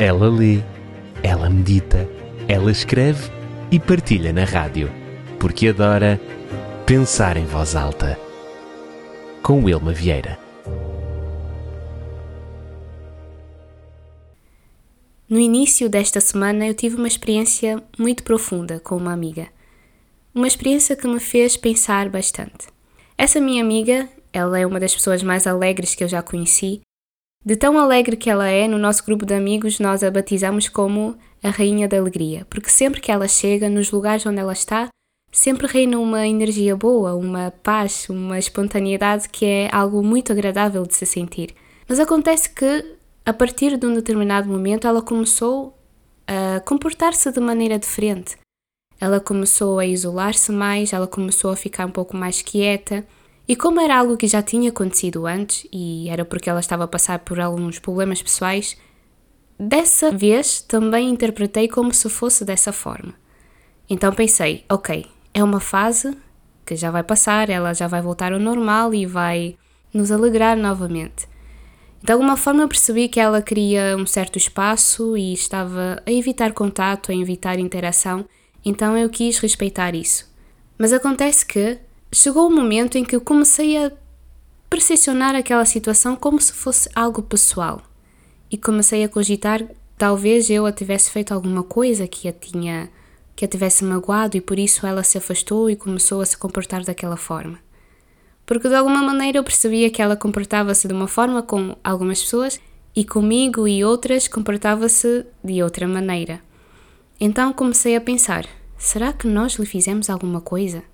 Ela 0.00 0.28
lê, 0.28 0.60
ela 1.22 1.48
medita, 1.48 2.08
ela 2.48 2.72
escreve 2.72 3.30
e 3.70 3.78
partilha 3.78 4.32
na 4.32 4.42
rádio, 4.42 4.90
porque 5.38 5.68
adora 5.68 6.20
pensar 6.84 7.36
em 7.36 7.44
voz 7.44 7.76
alta. 7.76 8.18
Com 9.40 9.62
Wilma 9.62 9.92
Vieira. 9.92 10.36
No 15.30 15.38
início 15.38 15.88
desta 15.88 16.20
semana 16.20 16.66
eu 16.66 16.74
tive 16.74 16.96
uma 16.96 17.08
experiência 17.08 17.80
muito 17.96 18.24
profunda 18.24 18.80
com 18.80 18.96
uma 18.96 19.12
amiga. 19.12 19.46
Uma 20.34 20.48
experiência 20.48 20.96
que 20.96 21.06
me 21.06 21.20
fez 21.20 21.56
pensar 21.56 22.08
bastante. 22.08 22.66
Essa 23.16 23.40
minha 23.40 23.62
amiga, 23.62 24.08
ela 24.32 24.58
é 24.58 24.66
uma 24.66 24.80
das 24.80 24.92
pessoas 24.92 25.22
mais 25.22 25.46
alegres 25.46 25.94
que 25.94 26.02
eu 26.02 26.08
já 26.08 26.20
conheci. 26.20 26.80
De 27.44 27.56
tão 27.56 27.78
alegre 27.78 28.16
que 28.16 28.30
ela 28.30 28.48
é, 28.48 28.66
no 28.66 28.78
nosso 28.78 29.04
grupo 29.04 29.26
de 29.26 29.34
amigos 29.34 29.78
nós 29.78 30.02
a 30.02 30.10
batizamos 30.10 30.66
como 30.66 31.14
a 31.42 31.50
Rainha 31.50 31.86
da 31.86 31.98
Alegria, 31.98 32.46
porque 32.48 32.70
sempre 32.70 33.02
que 33.02 33.12
ela 33.12 33.28
chega, 33.28 33.68
nos 33.68 33.90
lugares 33.90 34.24
onde 34.24 34.40
ela 34.40 34.54
está, 34.54 34.88
sempre 35.30 35.66
reina 35.66 35.98
uma 35.98 36.26
energia 36.26 36.74
boa, 36.74 37.14
uma 37.14 37.52
paz, 37.62 38.08
uma 38.08 38.38
espontaneidade 38.38 39.28
que 39.28 39.44
é 39.44 39.68
algo 39.70 40.02
muito 40.02 40.32
agradável 40.32 40.86
de 40.86 40.94
se 40.94 41.04
sentir. 41.04 41.54
Mas 41.86 42.00
acontece 42.00 42.48
que, 42.48 42.96
a 43.26 43.32
partir 43.34 43.76
de 43.76 43.86
um 43.86 43.92
determinado 43.92 44.48
momento, 44.48 44.86
ela 44.86 45.02
começou 45.02 45.76
a 46.26 46.60
comportar-se 46.60 47.30
de 47.30 47.40
maneira 47.40 47.78
diferente. 47.78 48.38
Ela 48.98 49.20
começou 49.20 49.78
a 49.78 49.84
isolar-se 49.84 50.50
mais, 50.50 50.94
ela 50.94 51.06
começou 51.06 51.50
a 51.50 51.56
ficar 51.56 51.84
um 51.84 51.90
pouco 51.90 52.16
mais 52.16 52.40
quieta. 52.40 53.04
E 53.46 53.54
como 53.54 53.80
era 53.80 53.98
algo 53.98 54.16
que 54.16 54.26
já 54.26 54.42
tinha 54.42 54.70
acontecido 54.70 55.26
antes, 55.26 55.66
e 55.72 56.08
era 56.08 56.24
porque 56.24 56.48
ela 56.48 56.60
estava 56.60 56.84
a 56.84 56.88
passar 56.88 57.20
por 57.20 57.38
alguns 57.38 57.78
problemas 57.78 58.22
pessoais, 58.22 58.76
dessa 59.58 60.10
vez 60.10 60.62
também 60.62 61.10
interpretei 61.10 61.68
como 61.68 61.92
se 61.92 62.08
fosse 62.08 62.44
dessa 62.44 62.72
forma. 62.72 63.14
Então 63.88 64.12
pensei, 64.12 64.64
ok, 64.68 65.06
é 65.32 65.44
uma 65.44 65.60
fase 65.60 66.16
que 66.64 66.74
já 66.74 66.90
vai 66.90 67.02
passar, 67.02 67.50
ela 67.50 67.74
já 67.74 67.86
vai 67.86 68.00
voltar 68.00 68.32
ao 68.32 68.40
normal 68.40 68.94
e 68.94 69.04
vai 69.04 69.56
nos 69.92 70.10
alegrar 70.10 70.56
novamente. 70.56 71.28
De 72.02 72.12
alguma 72.12 72.36
forma 72.36 72.66
percebi 72.66 73.08
que 73.08 73.20
ela 73.20 73.42
queria 73.42 73.96
um 73.98 74.06
certo 74.06 74.38
espaço 74.38 75.16
e 75.16 75.32
estava 75.32 76.02
a 76.06 76.10
evitar 76.10 76.52
contato, 76.52 77.12
a 77.12 77.14
evitar 77.14 77.58
interação 77.58 78.24
então 78.64 78.96
eu 78.96 79.10
quis 79.10 79.38
respeitar 79.38 79.94
isso. 79.94 80.32
Mas 80.78 80.92
acontece 80.92 81.44
que 81.44 81.78
chegou 82.14 82.46
o 82.46 82.50
momento 82.50 82.96
em 82.96 83.04
que 83.04 83.16
eu 83.16 83.20
comecei 83.20 83.76
a 83.76 83.90
percepcionar 84.70 85.34
aquela 85.34 85.64
situação 85.64 86.16
como 86.16 86.40
se 86.40 86.52
fosse 86.52 86.88
algo 86.94 87.22
pessoal 87.22 87.82
e 88.50 88.56
comecei 88.56 89.02
a 89.02 89.08
cogitar 89.08 89.64
talvez 89.98 90.48
eu 90.48 90.64
a 90.64 90.72
tivesse 90.72 91.10
feito 91.10 91.32
alguma 91.32 91.62
coisa 91.62 92.06
que 92.06 92.28
a 92.28 92.32
tinha 92.32 92.88
que 93.36 93.44
a 93.44 93.48
tivesse 93.48 93.84
magoado 93.84 94.36
e 94.36 94.40
por 94.40 94.60
isso 94.60 94.86
ela 94.86 95.02
se 95.02 95.18
afastou 95.18 95.68
e 95.68 95.74
começou 95.74 96.20
a 96.20 96.26
se 96.26 96.38
comportar 96.38 96.84
daquela 96.84 97.16
forma. 97.16 97.58
Porque 98.46 98.68
de 98.68 98.76
alguma 98.76 99.02
maneira 99.02 99.38
eu 99.38 99.42
percebia 99.42 99.90
que 99.90 100.00
ela 100.00 100.14
comportava-se 100.14 100.86
de 100.86 100.94
uma 100.94 101.08
forma 101.08 101.42
com 101.42 101.76
algumas 101.82 102.22
pessoas 102.22 102.60
e 102.94 103.04
comigo 103.04 103.66
e 103.66 103.84
outras 103.84 104.28
comportava-se 104.28 105.26
de 105.42 105.62
outra 105.64 105.88
maneira. 105.88 106.40
Então 107.18 107.52
comecei 107.52 107.96
a 107.96 108.00
pensar: 108.00 108.46
será 108.78 109.12
que 109.12 109.26
nós 109.26 109.54
lhe 109.54 109.66
fizemos 109.66 110.08
alguma 110.08 110.40
coisa? 110.40 110.84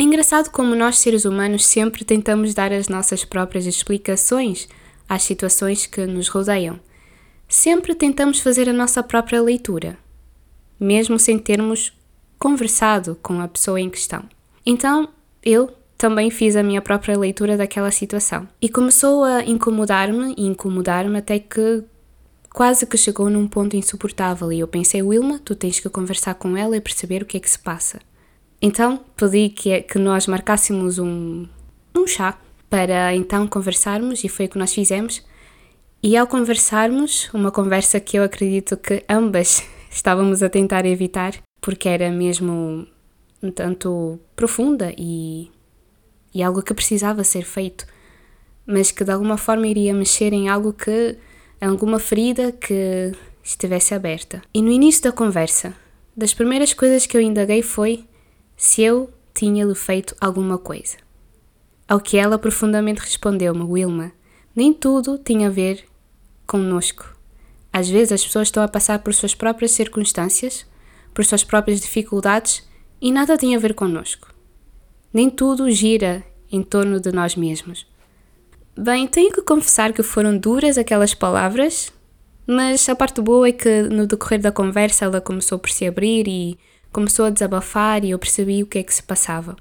É 0.00 0.02
engraçado 0.02 0.48
como 0.48 0.74
nós, 0.74 0.98
seres 0.98 1.26
humanos, 1.26 1.66
sempre 1.66 2.06
tentamos 2.06 2.54
dar 2.54 2.72
as 2.72 2.88
nossas 2.88 3.22
próprias 3.22 3.66
explicações 3.66 4.66
às 5.06 5.22
situações 5.22 5.84
que 5.84 6.06
nos 6.06 6.28
rodeiam. 6.28 6.80
Sempre 7.46 7.94
tentamos 7.94 8.40
fazer 8.40 8.66
a 8.66 8.72
nossa 8.72 9.02
própria 9.02 9.42
leitura, 9.42 9.98
mesmo 10.80 11.18
sem 11.18 11.38
termos 11.38 11.92
conversado 12.38 13.18
com 13.22 13.42
a 13.42 13.48
pessoa 13.48 13.78
em 13.78 13.90
questão. 13.90 14.24
Então, 14.64 15.10
eu 15.44 15.70
também 15.98 16.30
fiz 16.30 16.56
a 16.56 16.62
minha 16.62 16.80
própria 16.80 17.18
leitura 17.18 17.58
daquela 17.58 17.90
situação. 17.90 18.48
E 18.58 18.70
começou 18.70 19.22
a 19.22 19.44
incomodar-me 19.44 20.34
e 20.34 20.46
incomodar-me 20.46 21.18
até 21.18 21.38
que 21.38 21.84
quase 22.50 22.86
que 22.86 22.96
chegou 22.96 23.28
num 23.28 23.46
ponto 23.46 23.76
insuportável 23.76 24.50
e 24.50 24.60
eu 24.60 24.66
pensei, 24.66 25.02
Wilma, 25.02 25.38
tu 25.44 25.54
tens 25.54 25.78
que 25.78 25.90
conversar 25.90 26.36
com 26.36 26.56
ela 26.56 26.74
e 26.74 26.80
perceber 26.80 27.22
o 27.22 27.26
que 27.26 27.36
é 27.36 27.40
que 27.40 27.50
se 27.50 27.58
passa. 27.58 28.00
Então 28.60 29.00
pedi 29.16 29.48
que, 29.48 29.82
que 29.82 29.98
nós 29.98 30.26
marcássemos 30.26 30.98
um, 30.98 31.46
um 31.94 32.06
chá 32.06 32.38
para 32.68 33.14
então 33.14 33.46
conversarmos 33.48 34.22
e 34.22 34.28
foi 34.28 34.46
o 34.46 34.48
que 34.48 34.58
nós 34.58 34.72
fizemos. 34.74 35.24
E 36.02 36.16
ao 36.16 36.26
conversarmos, 36.26 37.28
uma 37.32 37.50
conversa 37.50 38.00
que 38.00 38.18
eu 38.18 38.22
acredito 38.22 38.76
que 38.76 39.04
ambas 39.08 39.62
estávamos 39.90 40.42
a 40.42 40.48
tentar 40.48 40.84
evitar, 40.86 41.34
porque 41.60 41.88
era 41.88 42.10
mesmo 42.10 42.86
um 43.42 43.50
tanto 43.50 44.18
profunda 44.36 44.92
e, 44.96 45.50
e 46.34 46.42
algo 46.42 46.62
que 46.62 46.74
precisava 46.74 47.24
ser 47.24 47.44
feito, 47.44 47.86
mas 48.66 48.90
que 48.90 49.04
de 49.04 49.10
alguma 49.10 49.36
forma 49.36 49.66
iria 49.66 49.94
mexer 49.94 50.32
em 50.32 50.48
algo 50.48 50.72
que 50.72 51.16
alguma 51.60 51.98
ferida 51.98 52.52
que 52.52 53.12
estivesse 53.42 53.94
aberta. 53.94 54.42
E 54.54 54.62
no 54.62 54.70
início 54.70 55.02
da 55.02 55.12
conversa, 55.12 55.74
das 56.16 56.32
primeiras 56.32 56.72
coisas 56.72 57.06
que 57.06 57.16
eu 57.16 57.20
indaguei 57.20 57.62
foi 57.62 58.04
se 58.60 58.82
eu 58.82 59.10
tinha-lhe 59.32 59.74
feito 59.74 60.14
alguma 60.20 60.58
coisa. 60.58 60.98
Ao 61.88 61.98
que 61.98 62.18
ela 62.18 62.38
profundamente 62.38 63.00
respondeu-me, 63.00 63.62
Wilma, 63.62 64.12
nem 64.54 64.70
tudo 64.70 65.16
tinha 65.16 65.48
a 65.48 65.50
ver 65.50 65.86
conosco. 66.46 67.16
Às 67.72 67.88
vezes 67.88 68.12
as 68.12 68.22
pessoas 68.22 68.48
estão 68.48 68.62
a 68.62 68.68
passar 68.68 68.98
por 68.98 69.14
suas 69.14 69.34
próprias 69.34 69.70
circunstâncias, 69.70 70.66
por 71.14 71.24
suas 71.24 71.42
próprias 71.42 71.80
dificuldades 71.80 72.62
e 73.00 73.10
nada 73.10 73.38
tem 73.38 73.56
a 73.56 73.58
ver 73.58 73.72
conosco. 73.72 74.28
Nem 75.10 75.30
tudo 75.30 75.70
gira 75.70 76.22
em 76.52 76.62
torno 76.62 77.00
de 77.00 77.10
nós 77.12 77.34
mesmos. 77.34 77.86
Bem, 78.76 79.06
tenho 79.06 79.32
que 79.32 79.40
confessar 79.40 79.94
que 79.94 80.02
foram 80.02 80.36
duras 80.36 80.76
aquelas 80.76 81.14
palavras, 81.14 81.90
mas 82.46 82.86
a 82.90 82.94
parte 82.94 83.22
boa 83.22 83.48
é 83.48 83.52
que 83.52 83.82
no 83.84 84.06
decorrer 84.06 84.42
da 84.42 84.52
conversa 84.52 85.06
ela 85.06 85.18
começou 85.18 85.58
por 85.58 85.70
se 85.70 85.86
abrir 85.86 86.28
e 86.28 86.58
começou 86.92 87.26
a 87.26 87.30
desabafar 87.30 88.04
e 88.04 88.10
eu 88.10 88.18
percebi 88.18 88.62
o 88.62 88.66
que 88.66 88.78
é 88.78 88.82
que 88.82 88.94
se 88.94 89.02
passava. 89.02 89.56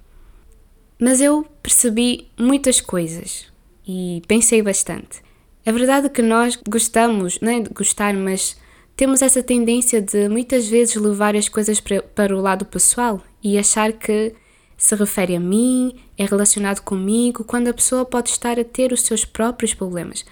Mas 0.99 1.21
eu 1.21 1.45
percebi 1.63 2.27
muitas 2.37 2.81
coisas 2.81 3.47
e 3.87 4.21
pensei 4.27 4.61
bastante. 4.61 5.21
É 5.65 5.71
verdade 5.71 6.09
que 6.09 6.21
nós 6.21 6.57
gostamos, 6.67 7.39
não 7.41 7.51
é 7.51 7.59
de 7.59 7.69
gostar, 7.69 8.13
mas 8.13 8.57
temos 8.95 9.21
essa 9.21 9.41
tendência 9.41 10.01
de 10.01 10.27
muitas 10.27 10.67
vezes 10.67 10.95
levar 10.95 11.35
as 11.35 11.47
coisas 11.47 11.79
para 11.79 12.35
o 12.35 12.41
lado 12.41 12.65
pessoal 12.65 13.21
e 13.41 13.57
achar 13.57 13.93
que 13.93 14.33
se 14.75 14.95
refere 14.95 15.35
a 15.35 15.39
mim, 15.39 15.95
é 16.17 16.25
relacionado 16.25 16.81
comigo, 16.81 17.43
quando 17.43 17.67
a 17.67 17.73
pessoa 17.73 18.05
pode 18.05 18.29
estar 18.29 18.59
a 18.59 18.63
ter 18.63 18.91
os 18.91 19.01
seus 19.01 19.25
próprios 19.25 19.73
problemas. 19.73 20.25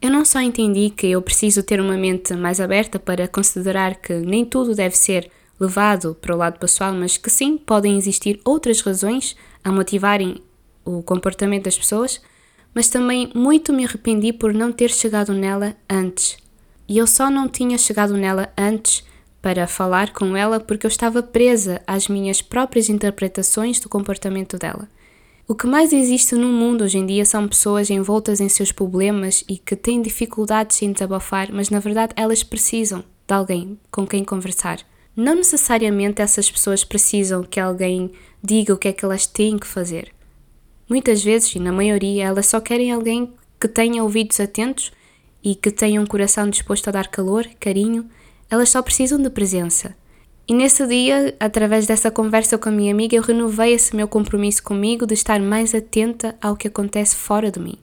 Eu 0.00 0.10
não 0.10 0.24
só 0.24 0.40
entendi 0.40 0.90
que 0.90 1.08
eu 1.08 1.22
preciso 1.22 1.62
ter 1.62 1.80
uma 1.80 1.96
mente 1.96 2.34
mais 2.34 2.60
aberta 2.60 2.98
para 2.98 3.28
considerar 3.28 3.96
que 3.96 4.14
nem 4.14 4.44
tudo 4.44 4.74
deve 4.74 4.96
ser 4.96 5.30
levado 5.62 6.16
para 6.20 6.34
o 6.34 6.38
lado 6.38 6.58
pessoal, 6.58 6.92
mas 6.92 7.16
que 7.16 7.30
sim, 7.30 7.56
podem 7.56 7.96
existir 7.96 8.40
outras 8.44 8.80
razões 8.80 9.36
a 9.62 9.70
motivarem 9.70 10.42
o 10.84 11.02
comportamento 11.02 11.64
das 11.64 11.78
pessoas, 11.78 12.20
mas 12.74 12.88
também 12.88 13.30
muito 13.34 13.72
me 13.72 13.84
arrependi 13.84 14.32
por 14.32 14.52
não 14.52 14.72
ter 14.72 14.90
chegado 14.90 15.32
nela 15.32 15.76
antes. 15.88 16.36
E 16.88 16.98
eu 16.98 17.06
só 17.06 17.30
não 17.30 17.48
tinha 17.48 17.78
chegado 17.78 18.14
nela 18.14 18.52
antes 18.58 19.04
para 19.40 19.66
falar 19.66 20.12
com 20.12 20.36
ela 20.36 20.58
porque 20.58 20.86
eu 20.86 20.88
estava 20.88 21.22
presa 21.22 21.80
às 21.86 22.08
minhas 22.08 22.42
próprias 22.42 22.88
interpretações 22.88 23.78
do 23.78 23.88
comportamento 23.88 24.58
dela. 24.58 24.88
O 25.46 25.54
que 25.54 25.66
mais 25.66 25.92
existe 25.92 26.34
no 26.34 26.48
mundo 26.48 26.84
hoje 26.84 26.98
em 26.98 27.06
dia 27.06 27.24
são 27.24 27.48
pessoas 27.48 27.90
envoltas 27.90 28.40
em 28.40 28.48
seus 28.48 28.72
problemas 28.72 29.44
e 29.48 29.58
que 29.58 29.76
têm 29.76 30.00
dificuldades 30.00 30.80
em 30.82 30.92
desabafar, 30.92 31.52
mas 31.52 31.68
na 31.68 31.80
verdade 31.80 32.12
elas 32.16 32.42
precisam 32.42 33.04
de 33.26 33.34
alguém 33.34 33.78
com 33.90 34.06
quem 34.06 34.24
conversar. 34.24 34.78
Não 35.14 35.34
necessariamente 35.34 36.22
essas 36.22 36.50
pessoas 36.50 36.84
precisam 36.84 37.42
que 37.42 37.60
alguém 37.60 38.10
diga 38.42 38.72
o 38.72 38.78
que 38.78 38.88
é 38.88 38.92
que 38.92 39.04
elas 39.04 39.26
têm 39.26 39.58
que 39.58 39.66
fazer. 39.66 40.12
Muitas 40.88 41.22
vezes, 41.22 41.54
e 41.54 41.58
na 41.58 41.72
maioria, 41.72 42.24
elas 42.24 42.46
só 42.46 42.60
querem 42.60 42.90
alguém 42.90 43.32
que 43.60 43.68
tenha 43.68 44.02
ouvidos 44.02 44.40
atentos 44.40 44.90
e 45.42 45.54
que 45.54 45.70
tenha 45.70 46.00
um 46.00 46.06
coração 46.06 46.48
disposto 46.48 46.88
a 46.88 46.92
dar 46.92 47.08
calor, 47.08 47.46
carinho 47.60 48.08
elas 48.52 48.68
só 48.68 48.82
precisam 48.82 49.18
de 49.18 49.30
presença. 49.30 49.94
E 50.46 50.52
nesse 50.52 50.86
dia, 50.86 51.34
através 51.40 51.86
dessa 51.86 52.10
conversa 52.10 52.58
com 52.58 52.68
a 52.68 52.72
minha 52.72 52.92
amiga, 52.92 53.16
eu 53.16 53.22
renovei 53.22 53.72
esse 53.72 53.96
meu 53.96 54.06
compromisso 54.06 54.62
comigo 54.62 55.06
de 55.06 55.14
estar 55.14 55.40
mais 55.40 55.74
atenta 55.74 56.36
ao 56.38 56.54
que 56.54 56.68
acontece 56.68 57.16
fora 57.16 57.50
de 57.50 57.58
mim. 57.58 57.78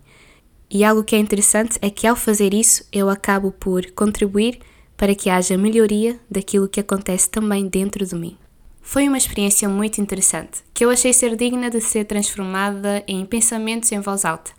E 0.70 0.84
algo 0.84 1.04
que 1.04 1.16
é 1.16 1.20
interessante 1.20 1.80
é 1.82 1.90
que 1.90 2.06
ao 2.06 2.16
fazer 2.16 2.54
isso, 2.54 2.86
eu 2.92 3.10
acabo 3.10 3.52
por 3.52 3.90
contribuir 3.94 4.60
para 5.00 5.16
que 5.16 5.30
haja 5.30 5.58
melhoria 5.58 6.20
daquilo 6.30 6.68
que 6.68 6.82
acontece 6.82 7.30
também 7.30 7.70
dentro 7.70 8.06
de 8.06 8.14
mim. 8.14 8.38
Foi 8.82 9.08
uma 9.08 9.18
experiência 9.18 9.70
muito 9.70 10.02
interessante, 10.02 10.62
que 10.74 10.84
eu 10.84 10.90
achei 10.90 11.14
ser 11.14 11.38
digna 11.38 11.70
de 11.70 11.80
ser 11.80 12.04
transformada 12.04 13.02
em 13.08 13.26
pensamentos 13.26 13.90
em 13.94 14.02
voz 14.02 14.26
alta. 14.26 14.52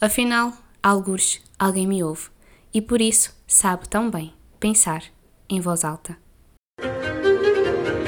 Afinal, 0.00 0.54
alguns, 0.82 1.42
alguém 1.58 1.86
me 1.86 2.02
ouve, 2.02 2.30
e 2.72 2.80
por 2.80 3.02
isso 3.02 3.36
sabe 3.46 3.86
tão 3.86 4.10
bem 4.10 4.32
pensar 4.58 5.04
em 5.46 5.60
voz 5.60 5.84
alta. 5.84 6.16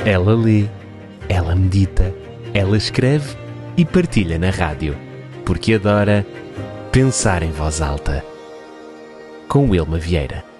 Ela 0.06 0.34
lê, 0.34 0.66
ela 1.28 1.54
medita, 1.54 2.14
ela 2.54 2.78
escreve 2.78 3.36
e 3.76 3.84
partilha 3.84 4.38
na 4.38 4.48
rádio, 4.48 4.96
porque 5.44 5.75
adora 5.75 6.26
pensar 6.90 7.42
em 7.42 7.50
voz 7.50 7.82
alta. 7.82 8.25
Com 9.46 9.69
Wilma 9.69 9.98
Vieira. 9.98 10.54